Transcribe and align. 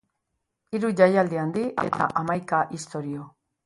Hiru 0.77 0.91
jaialdi 1.03 1.41
handi 1.43 1.69
eta 1.87 2.11
hamaika 2.23 2.67
istorio. 2.83 3.33